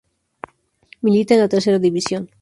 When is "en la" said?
1.35-1.47